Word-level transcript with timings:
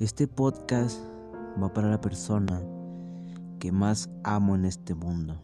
Este 0.00 0.26
podcast 0.26 0.98
va 1.62 1.74
para 1.74 1.90
la 1.90 2.00
persona 2.00 2.62
que 3.58 3.70
más 3.70 4.08
amo 4.24 4.54
en 4.54 4.64
este 4.64 4.94
mundo. 4.94 5.42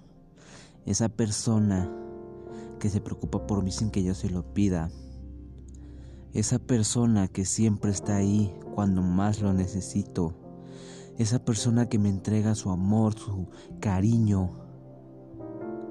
Esa 0.86 1.10
persona 1.10 1.92
que 2.78 2.88
se 2.88 3.02
preocupa 3.02 3.46
por 3.46 3.62
mí 3.62 3.70
sin 3.70 3.90
que 3.90 4.02
yo 4.02 4.14
se 4.14 4.30
lo 4.30 4.54
pida. 4.54 4.90
Esa 6.32 6.58
persona 6.58 7.28
que 7.28 7.44
siempre 7.44 7.90
está 7.90 8.16
ahí 8.16 8.58
cuando 8.74 9.02
más 9.02 9.42
lo 9.42 9.52
necesito. 9.52 10.32
Esa 11.18 11.44
persona 11.44 11.90
que 11.90 11.98
me 11.98 12.08
entrega 12.08 12.54
su 12.54 12.70
amor, 12.70 13.12
su 13.12 13.48
cariño, 13.78 14.56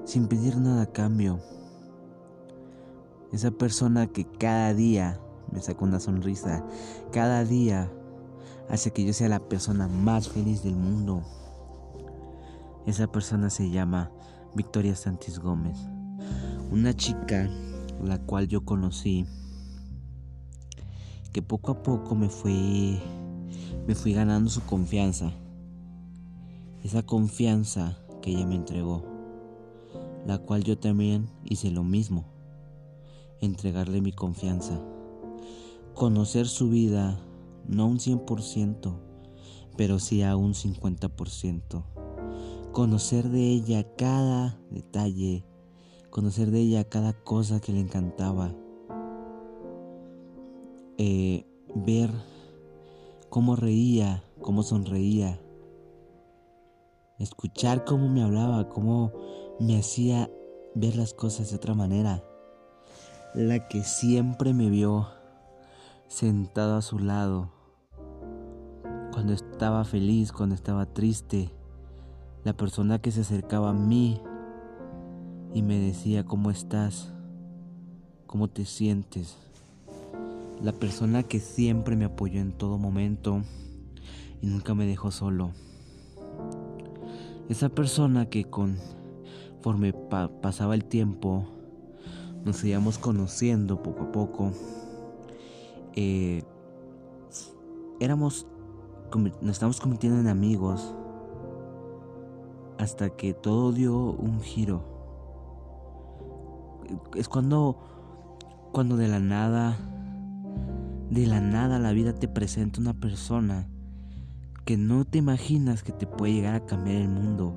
sin 0.02 0.26
pedir 0.26 0.56
nada 0.56 0.82
a 0.82 0.92
cambio. 0.92 1.38
Esa 3.32 3.52
persona 3.52 4.08
que 4.08 4.24
cada 4.24 4.74
día 4.74 5.20
me 5.52 5.62
saca 5.62 5.84
una 5.84 6.00
sonrisa, 6.00 6.66
cada 7.12 7.44
día 7.44 7.92
hace 8.68 8.92
que 8.92 9.04
yo 9.04 9.12
sea 9.12 9.28
la 9.28 9.40
persona 9.40 9.88
más 9.88 10.28
feliz 10.28 10.62
del 10.62 10.76
mundo. 10.76 11.22
Esa 12.86 13.06
persona 13.06 13.50
se 13.50 13.70
llama 13.70 14.10
Victoria 14.54 14.94
Santis 14.94 15.38
Gómez, 15.38 15.78
una 16.70 16.94
chica 16.94 17.48
la 18.02 18.18
cual 18.18 18.48
yo 18.48 18.64
conocí 18.64 19.26
que 21.32 21.42
poco 21.42 21.72
a 21.72 21.82
poco 21.82 22.14
me 22.14 22.28
fui 22.28 23.00
me 23.86 23.94
fui 23.94 24.12
ganando 24.12 24.50
su 24.50 24.62
confianza. 24.62 25.32
Esa 26.82 27.04
confianza 27.04 27.96
que 28.20 28.30
ella 28.30 28.46
me 28.46 28.56
entregó, 28.56 29.04
la 30.26 30.38
cual 30.38 30.64
yo 30.64 30.78
también 30.78 31.28
hice 31.44 31.70
lo 31.70 31.84
mismo, 31.84 32.24
entregarle 33.40 34.00
mi 34.00 34.12
confianza, 34.12 34.80
conocer 35.94 36.46
su 36.48 36.68
vida, 36.68 37.18
no 37.68 37.86
un 37.86 37.98
100%, 37.98 38.98
pero 39.76 39.98
sí 39.98 40.22
a 40.22 40.36
un 40.36 40.54
50%. 40.54 41.84
Conocer 42.72 43.28
de 43.28 43.50
ella 43.50 43.84
cada 43.96 44.58
detalle, 44.70 45.44
conocer 46.10 46.50
de 46.50 46.60
ella 46.60 46.84
cada 46.84 47.12
cosa 47.12 47.60
que 47.60 47.72
le 47.72 47.80
encantaba. 47.80 48.54
Eh, 50.98 51.46
ver 51.74 52.10
cómo 53.28 53.56
reía, 53.56 54.24
cómo 54.40 54.62
sonreía. 54.62 55.40
Escuchar 57.18 57.84
cómo 57.84 58.08
me 58.08 58.22
hablaba, 58.22 58.68
cómo 58.68 59.12
me 59.58 59.78
hacía 59.78 60.30
ver 60.74 60.96
las 60.96 61.14
cosas 61.14 61.50
de 61.50 61.56
otra 61.56 61.74
manera. 61.74 62.22
La 63.34 63.68
que 63.68 63.84
siempre 63.84 64.52
me 64.52 64.70
vio 64.70 65.08
sentado 66.08 66.76
a 66.76 66.82
su 66.82 66.98
lado, 66.98 67.55
cuando 69.16 69.32
estaba 69.32 69.82
feliz, 69.86 70.30
cuando 70.30 70.54
estaba 70.54 70.84
triste, 70.84 71.50
la 72.44 72.54
persona 72.54 72.98
que 72.98 73.10
se 73.10 73.22
acercaba 73.22 73.70
a 73.70 73.72
mí 73.72 74.20
y 75.54 75.62
me 75.62 75.78
decía, 75.78 76.26
¿cómo 76.26 76.50
estás? 76.50 77.14
¿Cómo 78.26 78.48
te 78.48 78.66
sientes? 78.66 79.38
La 80.62 80.72
persona 80.72 81.22
que 81.22 81.40
siempre 81.40 81.96
me 81.96 82.04
apoyó 82.04 82.42
en 82.42 82.52
todo 82.52 82.76
momento 82.76 83.40
y 84.42 84.48
nunca 84.48 84.74
me 84.74 84.84
dejó 84.84 85.10
solo. 85.10 85.52
Esa 87.48 87.70
persona 87.70 88.26
que 88.26 88.44
conforme 88.44 89.94
pasaba 90.42 90.74
el 90.74 90.84
tiempo, 90.84 91.46
nos 92.44 92.62
íbamos 92.62 92.98
conociendo 92.98 93.82
poco 93.82 94.02
a 94.02 94.12
poco. 94.12 94.52
Eh, 95.94 96.42
éramos 97.98 98.46
nos 99.14 99.52
estamos 99.52 99.80
convirtiendo 99.80 100.18
en 100.20 100.28
amigos 100.28 100.94
hasta 102.78 103.10
que 103.10 103.34
todo 103.34 103.72
dio 103.72 103.96
un 103.96 104.40
giro. 104.40 104.82
Es 107.14 107.28
cuando 107.28 107.78
cuando 108.72 108.96
de 108.96 109.08
la 109.08 109.20
nada 109.20 109.76
de 111.10 111.26
la 111.26 111.40
nada 111.40 111.78
la 111.78 111.92
vida 111.92 112.14
te 112.14 112.28
presenta 112.28 112.80
una 112.80 112.94
persona 112.94 113.68
que 114.64 114.76
no 114.76 115.04
te 115.04 115.18
imaginas 115.18 115.82
que 115.82 115.92
te 115.92 116.06
puede 116.06 116.32
llegar 116.32 116.54
a 116.54 116.66
cambiar 116.66 116.96
el 116.96 117.08
mundo. 117.08 117.54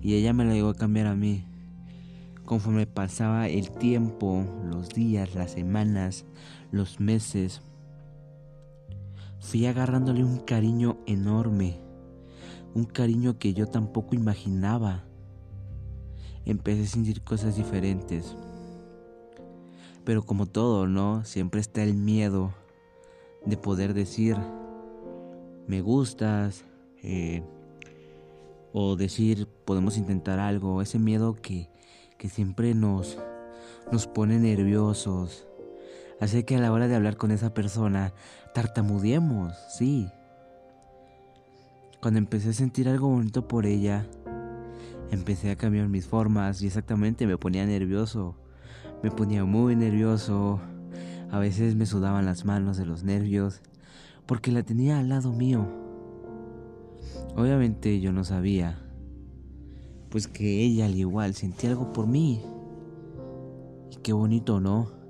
Y 0.00 0.14
ella 0.14 0.32
me 0.32 0.44
la 0.44 0.54
llegó 0.54 0.70
a 0.70 0.74
cambiar 0.74 1.08
a 1.08 1.16
mí. 1.16 1.44
Conforme 2.44 2.86
pasaba 2.86 3.48
el 3.48 3.70
tiempo, 3.70 4.44
los 4.64 4.90
días, 4.90 5.34
las 5.34 5.52
semanas, 5.52 6.24
los 6.70 7.00
meses, 7.00 7.62
fui 9.42 9.66
agarrándole 9.66 10.24
un 10.24 10.38
cariño 10.38 10.98
enorme, 11.04 11.80
un 12.74 12.84
cariño 12.84 13.38
que 13.38 13.52
yo 13.52 13.66
tampoco 13.66 14.14
imaginaba. 14.14 15.04
Empecé 16.46 16.84
a 16.84 16.86
sentir 16.86 17.22
cosas 17.22 17.56
diferentes. 17.56 18.36
Pero 20.04 20.22
como 20.22 20.46
todo, 20.46 20.86
¿no? 20.86 21.24
Siempre 21.24 21.60
está 21.60 21.82
el 21.82 21.94
miedo 21.94 22.54
de 23.44 23.56
poder 23.56 23.94
decir, 23.94 24.36
me 25.66 25.80
gustas, 25.80 26.64
eh, 27.02 27.42
o 28.72 28.96
decir, 28.96 29.48
podemos 29.64 29.98
intentar 29.98 30.38
algo. 30.38 30.82
Ese 30.82 30.98
miedo 30.98 31.34
que, 31.34 31.68
que 32.16 32.28
siempre 32.28 32.74
nos, 32.74 33.18
nos 33.90 34.06
pone 34.06 34.38
nerviosos, 34.38 35.46
Hace 36.22 36.44
que 36.44 36.54
a 36.54 36.60
la 36.60 36.70
hora 36.70 36.86
de 36.86 36.94
hablar 36.94 37.16
con 37.16 37.32
esa 37.32 37.52
persona 37.52 38.14
tartamudeemos, 38.54 39.56
sí. 39.76 40.08
Cuando 42.00 42.18
empecé 42.18 42.50
a 42.50 42.52
sentir 42.52 42.88
algo 42.88 43.08
bonito 43.08 43.48
por 43.48 43.66
ella, 43.66 44.06
empecé 45.10 45.50
a 45.50 45.56
cambiar 45.56 45.88
mis 45.88 46.06
formas 46.06 46.62
y 46.62 46.68
exactamente 46.68 47.26
me 47.26 47.38
ponía 47.38 47.66
nervioso. 47.66 48.36
Me 49.02 49.10
ponía 49.10 49.44
muy 49.44 49.74
nervioso. 49.74 50.60
A 51.32 51.40
veces 51.40 51.74
me 51.74 51.86
sudaban 51.86 52.24
las 52.24 52.44
manos 52.44 52.76
de 52.76 52.86
los 52.86 53.02
nervios 53.02 53.60
porque 54.24 54.52
la 54.52 54.62
tenía 54.62 55.00
al 55.00 55.08
lado 55.08 55.32
mío. 55.32 55.66
Obviamente 57.34 57.98
yo 57.98 58.12
no 58.12 58.22
sabía, 58.22 58.78
pues 60.08 60.28
que 60.28 60.62
ella 60.62 60.86
al 60.86 60.94
igual 60.94 61.34
sentía 61.34 61.70
algo 61.70 61.92
por 61.92 62.06
mí. 62.06 62.44
Y 63.90 63.96
qué 64.04 64.12
bonito, 64.12 64.60
¿no? 64.60 65.01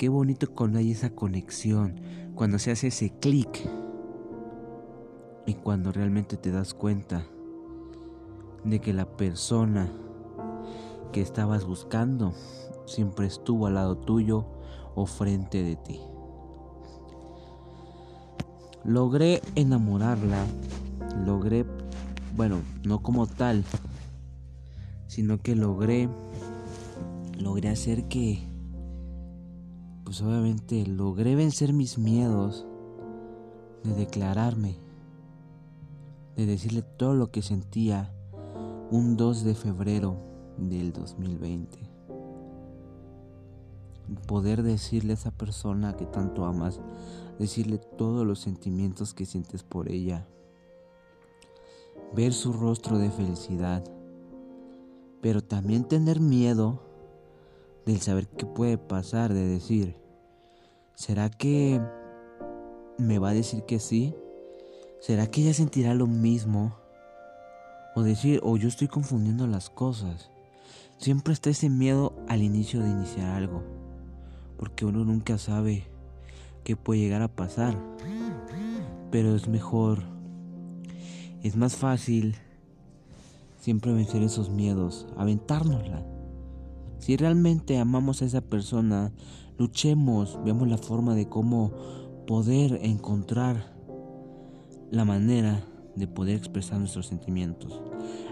Qué 0.00 0.08
bonito 0.08 0.50
cuando 0.54 0.78
hay 0.78 0.92
esa 0.92 1.10
conexión, 1.10 2.00
cuando 2.34 2.58
se 2.58 2.70
hace 2.70 2.86
ese 2.86 3.10
clic 3.10 3.68
y 5.44 5.52
cuando 5.52 5.92
realmente 5.92 6.38
te 6.38 6.50
das 6.50 6.72
cuenta 6.72 7.26
de 8.64 8.80
que 8.80 8.94
la 8.94 9.04
persona 9.04 9.92
que 11.12 11.20
estabas 11.20 11.66
buscando 11.66 12.32
siempre 12.86 13.26
estuvo 13.26 13.66
al 13.66 13.74
lado 13.74 13.98
tuyo 13.98 14.46
o 14.94 15.04
frente 15.04 15.62
de 15.62 15.76
ti. 15.76 16.00
Logré 18.82 19.42
enamorarla, 19.54 20.46
logré, 21.26 21.66
bueno, 22.34 22.62
no 22.84 23.02
como 23.02 23.26
tal, 23.26 23.66
sino 25.08 25.42
que 25.42 25.54
logré, 25.54 26.08
logré 27.38 27.68
hacer 27.68 28.08
que 28.08 28.49
pues 30.10 30.22
obviamente 30.22 30.84
logré 30.88 31.36
vencer 31.36 31.72
mis 31.72 31.96
miedos 31.96 32.66
de 33.84 33.94
declararme, 33.94 34.74
de 36.34 36.46
decirle 36.46 36.82
todo 36.82 37.14
lo 37.14 37.30
que 37.30 37.42
sentía 37.42 38.12
un 38.90 39.16
2 39.16 39.44
de 39.44 39.54
febrero 39.54 40.16
del 40.58 40.92
2020. 40.92 41.78
Poder 44.26 44.64
decirle 44.64 45.12
a 45.12 45.14
esa 45.14 45.30
persona 45.30 45.96
que 45.96 46.06
tanto 46.06 46.44
amas, 46.44 46.80
decirle 47.38 47.78
todos 47.78 48.26
los 48.26 48.40
sentimientos 48.40 49.14
que 49.14 49.26
sientes 49.26 49.62
por 49.62 49.88
ella, 49.88 50.26
ver 52.16 52.32
su 52.32 52.52
rostro 52.52 52.98
de 52.98 53.12
felicidad, 53.12 53.84
pero 55.20 55.40
también 55.40 55.84
tener 55.84 56.18
miedo 56.18 56.82
del 57.86 58.00
saber 58.00 58.26
qué 58.26 58.44
puede 58.44 58.76
pasar, 58.76 59.32
de 59.32 59.46
decir, 59.46 59.99
¿será 60.94 61.30
que 61.30 61.80
me 62.98 63.18
va 63.18 63.30
a 63.30 63.34
decir 63.34 63.64
que 63.64 63.80
sí? 63.80 64.14
¿Será 65.00 65.26
que 65.26 65.42
ella 65.42 65.54
sentirá 65.54 65.94
lo 65.94 66.06
mismo? 66.06 66.76
O 67.94 68.02
decir, 68.02 68.40
o 68.42 68.56
yo 68.56 68.68
estoy 68.68 68.88
confundiendo 68.88 69.46
las 69.46 69.70
cosas. 69.70 70.30
Siempre 70.98 71.32
está 71.32 71.50
ese 71.50 71.70
miedo 71.70 72.12
al 72.28 72.42
inicio 72.42 72.80
de 72.80 72.90
iniciar 72.90 73.30
algo, 73.30 73.62
porque 74.58 74.84
uno 74.84 75.04
nunca 75.04 75.38
sabe 75.38 75.84
qué 76.62 76.76
puede 76.76 77.00
llegar 77.00 77.22
a 77.22 77.28
pasar. 77.28 77.74
Pero 79.10 79.34
es 79.34 79.48
mejor, 79.48 80.02
es 81.42 81.56
más 81.56 81.76
fácil 81.76 82.36
siempre 83.58 83.92
vencer 83.92 84.22
esos 84.22 84.50
miedos, 84.50 85.06
aventárnosla. 85.16 86.04
Si 87.00 87.16
realmente 87.16 87.78
amamos 87.78 88.20
a 88.20 88.26
esa 88.26 88.42
persona, 88.42 89.10
luchemos, 89.56 90.38
veamos 90.44 90.68
la 90.68 90.76
forma 90.76 91.14
de 91.14 91.28
cómo 91.28 91.72
poder 92.26 92.78
encontrar 92.82 93.74
la 94.90 95.06
manera 95.06 95.64
de 95.96 96.06
poder 96.06 96.36
expresar 96.36 96.78
nuestros 96.78 97.06
sentimientos 97.06 97.80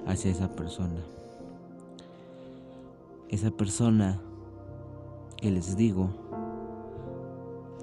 hacia 0.07 0.31
esa 0.31 0.55
persona. 0.55 1.01
Esa 3.31 3.51
persona 3.51 4.21
que 5.39 5.51
les 5.51 5.77
digo 5.77 6.11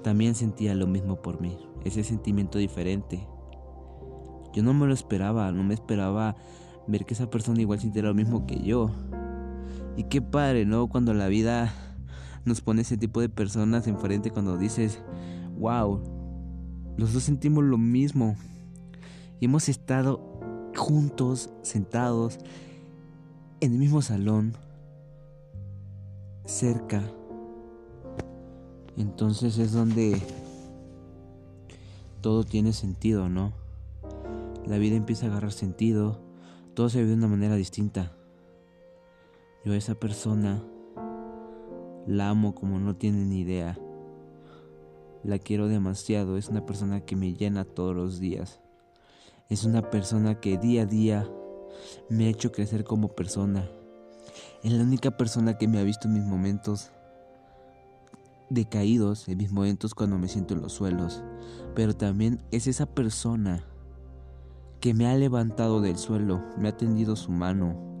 también 0.04 0.36
sentía 0.36 0.72
lo 0.76 0.86
mismo 0.86 1.16
por 1.20 1.40
mí, 1.40 1.58
ese 1.84 2.04
sentimiento 2.04 2.58
diferente. 2.58 3.26
Yo 4.52 4.62
no 4.62 4.72
me 4.72 4.86
lo 4.86 4.94
esperaba, 4.94 5.50
no 5.50 5.64
me 5.64 5.74
esperaba 5.74 6.36
ver 6.86 7.04
que 7.04 7.14
esa 7.14 7.28
persona 7.28 7.60
igual 7.60 7.80
sintiera 7.80 8.08
lo 8.08 8.14
mismo 8.14 8.46
que 8.46 8.60
yo. 8.62 8.92
Y 9.96 10.04
qué 10.04 10.20
padre, 10.20 10.66
¿no? 10.66 10.88
Cuando 10.88 11.14
la 11.14 11.28
vida 11.28 11.72
nos 12.44 12.60
pone 12.60 12.82
ese 12.82 12.96
tipo 12.96 13.20
de 13.20 13.28
personas 13.28 13.86
enfrente, 13.86 14.30
cuando 14.30 14.58
dices, 14.58 15.02
wow, 15.58 16.00
los 16.96 17.12
dos 17.12 17.22
sentimos 17.22 17.64
lo 17.64 17.78
mismo. 17.78 18.36
Y 19.40 19.46
hemos 19.46 19.68
estado 19.68 20.20
juntos, 20.76 21.50
sentados, 21.62 22.38
en 23.60 23.72
el 23.72 23.78
mismo 23.78 24.02
salón, 24.02 24.54
cerca. 26.44 27.02
Entonces 28.96 29.58
es 29.58 29.72
donde 29.72 30.20
todo 32.20 32.44
tiene 32.44 32.72
sentido, 32.72 33.28
¿no? 33.28 33.52
La 34.66 34.78
vida 34.78 34.96
empieza 34.96 35.26
a 35.26 35.30
agarrar 35.30 35.52
sentido, 35.52 36.20
todo 36.74 36.88
se 36.88 36.98
vive 36.98 37.10
de 37.10 37.16
una 37.16 37.28
manera 37.28 37.56
distinta. 37.56 38.15
Yo 39.66 39.74
esa 39.74 39.96
persona 39.96 40.62
la 42.06 42.28
amo 42.28 42.54
como 42.54 42.78
no 42.78 42.94
tiene 42.94 43.24
ni 43.24 43.40
idea. 43.40 43.76
La 45.24 45.40
quiero 45.40 45.66
demasiado, 45.66 46.36
es 46.36 46.48
una 46.48 46.64
persona 46.64 47.00
que 47.00 47.16
me 47.16 47.34
llena 47.34 47.64
todos 47.64 47.92
los 47.92 48.20
días. 48.20 48.60
Es 49.48 49.64
una 49.64 49.90
persona 49.90 50.38
que 50.38 50.56
día 50.56 50.82
a 50.82 50.86
día 50.86 51.28
me 52.08 52.26
ha 52.26 52.28
hecho 52.28 52.52
crecer 52.52 52.84
como 52.84 53.08
persona. 53.08 53.68
Es 54.62 54.70
la 54.70 54.84
única 54.84 55.16
persona 55.16 55.58
que 55.58 55.66
me 55.66 55.80
ha 55.80 55.82
visto 55.82 56.06
en 56.06 56.14
mis 56.14 56.24
momentos 56.24 56.92
decaídos, 58.50 59.28
en 59.28 59.38
mis 59.38 59.50
momentos 59.50 59.96
cuando 59.96 60.16
me 60.16 60.28
siento 60.28 60.54
en 60.54 60.62
los 60.62 60.74
suelos. 60.74 61.24
Pero 61.74 61.92
también 61.96 62.40
es 62.52 62.68
esa 62.68 62.86
persona 62.86 63.64
que 64.78 64.94
me 64.94 65.08
ha 65.08 65.16
levantado 65.16 65.80
del 65.80 65.98
suelo, 65.98 66.40
me 66.56 66.68
ha 66.68 66.76
tendido 66.76 67.16
su 67.16 67.32
mano. 67.32 67.95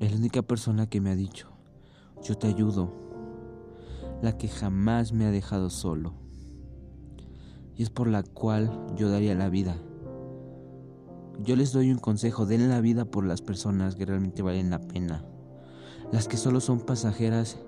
Es 0.00 0.12
la 0.12 0.18
única 0.18 0.42
persona 0.42 0.88
que 0.88 1.00
me 1.00 1.10
ha 1.10 1.16
dicho, 1.16 1.48
yo 2.22 2.36
te 2.36 2.46
ayudo, 2.46 2.92
la 4.22 4.38
que 4.38 4.46
jamás 4.46 5.12
me 5.12 5.26
ha 5.26 5.32
dejado 5.32 5.70
solo. 5.70 6.12
Y 7.74 7.82
es 7.82 7.90
por 7.90 8.06
la 8.06 8.22
cual 8.22 8.86
yo 8.94 9.10
daría 9.10 9.34
la 9.34 9.48
vida. 9.48 9.76
Yo 11.42 11.56
les 11.56 11.72
doy 11.72 11.90
un 11.90 11.98
consejo, 11.98 12.46
den 12.46 12.68
la 12.68 12.80
vida 12.80 13.06
por 13.06 13.24
las 13.24 13.42
personas 13.42 13.96
que 13.96 14.06
realmente 14.06 14.40
valen 14.42 14.70
la 14.70 14.78
pena. 14.78 15.24
Las 16.12 16.28
que 16.28 16.36
solo 16.36 16.60
son 16.60 16.78
pasajeras, 16.78 17.58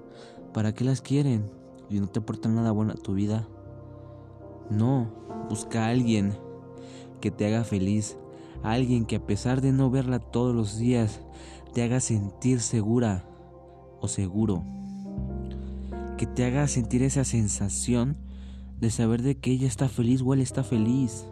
¿para 0.54 0.72
qué 0.72 0.84
las 0.84 1.00
quieren? 1.00 1.50
Y 1.88 1.98
no 1.98 2.06
te 2.06 2.20
aportan 2.20 2.54
nada 2.54 2.70
bueno 2.70 2.92
a 2.92 3.02
tu 3.02 3.14
vida. 3.14 3.48
No, 4.70 5.10
busca 5.48 5.86
a 5.86 5.88
alguien 5.88 6.38
que 7.20 7.32
te 7.32 7.46
haga 7.46 7.64
feliz, 7.64 8.16
alguien 8.62 9.04
que 9.04 9.16
a 9.16 9.26
pesar 9.26 9.60
de 9.60 9.72
no 9.72 9.90
verla 9.90 10.20
todos 10.20 10.54
los 10.54 10.78
días, 10.78 11.22
te 11.72 11.82
haga 11.82 12.00
sentir 12.00 12.60
segura 12.60 13.24
o 14.00 14.08
seguro 14.08 14.64
que 16.20 16.26
te 16.26 16.44
haga 16.44 16.68
sentir 16.68 17.02
esa 17.02 17.24
sensación 17.24 18.18
de 18.78 18.90
saber 18.90 19.22
de 19.22 19.38
que 19.38 19.52
ella 19.52 19.66
está 19.66 19.88
feliz 19.88 20.20
o 20.20 20.34
él 20.34 20.42
está 20.42 20.62
feliz, 20.62 21.26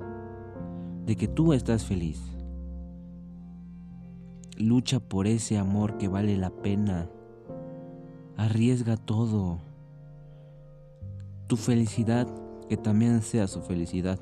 de 1.04 1.14
que 1.14 1.28
tú 1.28 1.52
estás 1.52 1.84
feliz. 1.84 2.18
Lucha 4.56 4.98
por 4.98 5.26
ese 5.26 5.58
amor 5.58 5.98
que 5.98 6.08
vale 6.08 6.38
la 6.38 6.48
pena. 6.48 7.10
Arriesga 8.38 8.96
todo. 8.96 9.58
Tu 11.48 11.58
felicidad 11.58 12.26
que 12.70 12.78
también 12.78 13.20
sea 13.20 13.46
su 13.46 13.60
felicidad, 13.60 14.18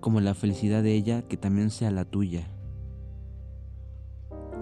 como 0.00 0.22
la 0.22 0.32
felicidad 0.32 0.82
de 0.82 0.94
ella 0.94 1.28
que 1.28 1.36
también 1.36 1.68
sea 1.68 1.90
la 1.90 2.06
tuya. 2.06 2.48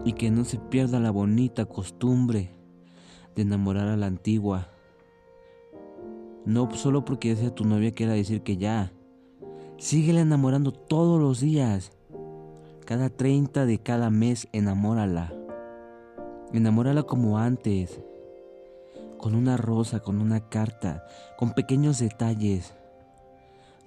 Y 0.07 0.15
que 0.15 0.31
no 0.31 0.47
se 0.47 0.57
pierda 0.59 1.01
la 1.01 1.11
bonita 1.11 1.67
costumbre 1.67 2.49
de 3.35 3.43
enamorar 3.43 3.89
a 3.89 3.97
la 3.99 4.07
antigua 4.07 4.71
no 6.47 6.73
solo 6.75 7.05
porque 7.05 7.35
sea 7.35 7.53
tu 7.53 7.65
novia 7.65 7.91
quiera 7.91 8.13
decir 8.13 8.43
que 8.43 8.57
ya. 8.57 8.93
Síguela 9.79 10.21
enamorando 10.21 10.71
todos 10.73 11.21
los 11.21 11.41
días. 11.41 11.91
Cada 12.85 13.11
30 13.11 13.67
de 13.67 13.79
cada 13.79 14.11
mes 14.11 14.47
enamórala. 14.53 15.35
Enamórala 16.53 17.03
como 17.03 17.39
antes. 17.39 18.01
Con 19.19 19.35
una 19.35 19.57
rosa, 19.57 19.99
con 19.99 20.21
una 20.21 20.49
carta, 20.49 21.05
con 21.37 21.53
pequeños 21.53 21.99
detalles. 21.99 22.75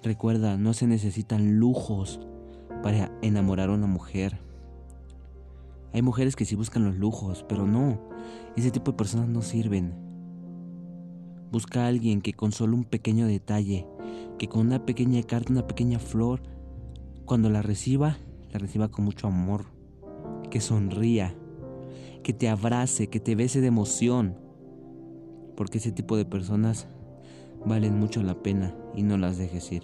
Recuerda, 0.04 0.58
no 0.58 0.74
se 0.74 0.86
necesitan 0.86 1.60
lujos 1.60 2.20
para 2.84 3.10
enamorar 3.22 3.70
a 3.70 3.74
una 3.74 3.88
mujer. 3.88 4.38
Hay 5.94 6.02
mujeres 6.02 6.36
que 6.36 6.46
sí 6.46 6.56
buscan 6.56 6.86
los 6.86 6.98
lujos, 6.98 7.44
pero 7.48 7.66
no, 7.66 8.00
ese 8.56 8.72
tipo 8.72 8.92
de 8.92 8.98
personas 8.98 9.28
no 9.28 9.42
sirven. 9.42 9.94
Busca 11.52 11.84
a 11.84 11.88
alguien 11.88 12.22
que 12.22 12.34
con 12.34 12.52
solo 12.52 12.76
un 12.76 12.84
pequeño 12.84 13.26
detalle, 13.26 13.88
que 14.38 14.48
con 14.48 14.68
una 14.68 14.86
pequeña 14.86 15.24
carta, 15.24 15.52
una 15.52 15.66
pequeña 15.66 15.98
flor, 15.98 16.42
cuando 17.26 17.50
la 17.50 17.62
reciba, 17.62 18.18
la 18.52 18.60
reciba 18.60 18.90
con 18.90 19.06
mucho 19.06 19.28
amor, 19.28 19.66
que 20.52 20.62
sonría, 20.62 21.36
que 22.24 22.34
te 22.34 22.50
abrace, 22.50 23.08
que 23.08 23.20
te 23.20 23.36
bese 23.36 23.62
de 23.62 23.68
emoción, 23.68 24.38
porque 25.56 25.80
ese 25.80 25.92
tipo 25.92 26.18
de 26.18 26.26
personas 26.26 26.88
valen 27.66 28.00
mucho 28.00 28.22
la 28.22 28.42
pena 28.42 28.76
y 28.96 29.04
no 29.04 29.18
las 29.18 29.38
dejes 29.38 29.72
ir. 29.72 29.84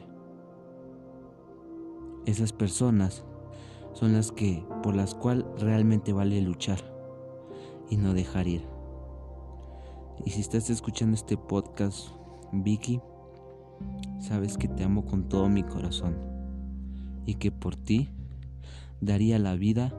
Esas 2.25 2.53
personas 2.53 3.23
son 3.95 4.11
las 4.11 4.31
que 4.33 4.63
por 4.83 4.93
las 4.93 5.15
cuales 5.15 5.45
realmente 5.57 6.11
vale 6.11 6.41
luchar 6.41 6.79
y 7.89 7.95
no 7.95 8.13
dejar 8.13 8.45
ir. 8.47 8.67
Y 10.25 10.31
si 10.31 10.41
estás 10.41 10.69
escuchando 10.69 11.15
este 11.15 11.37
podcast, 11.37 12.09
Vicky, 12.51 12.99
sabes 14.19 14.57
que 14.57 14.67
te 14.67 14.83
amo 14.83 15.05
con 15.05 15.29
todo 15.29 15.47
mi 15.47 15.63
corazón 15.63 16.17
y 17.25 17.35
que 17.35 17.51
por 17.51 17.77
ti 17.77 18.09
daría 18.99 19.39
la 19.39 19.55
vida 19.55 19.93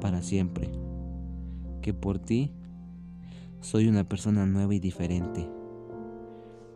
para 0.00 0.22
siempre. 0.22 0.70
Que 1.82 1.92
por 1.92 2.20
ti 2.20 2.52
soy 3.60 3.88
una 3.88 4.08
persona 4.08 4.46
nueva 4.46 4.74
y 4.74 4.78
diferente. 4.78 5.50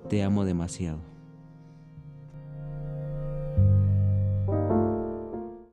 Te 0.08 0.24
amo 0.24 0.44
demasiado. 0.44 1.17